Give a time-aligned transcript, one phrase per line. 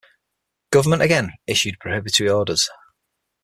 [0.71, 2.67] Government again issued prohibitory orders.